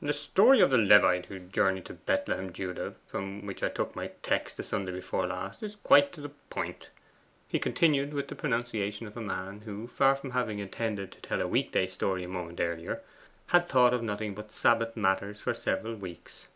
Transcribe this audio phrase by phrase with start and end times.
[0.00, 4.12] 'The story of the Levite who journeyed to Bethlehem judah, from which I took my
[4.22, 6.90] text the Sunday before last, is quite to the point,'
[7.48, 11.40] he continued, with the pronunciation of a man who, far from having intended to tell
[11.42, 13.02] a week day story a moment earlier,
[13.48, 16.46] had thought of nothing but Sabbath matters for several weeks.